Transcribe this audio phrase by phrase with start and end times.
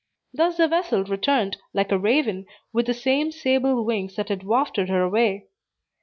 [0.33, 4.89] Thus the vessel returned, like a raven, with the same sable wings that had wafted
[4.89, 5.45] her away.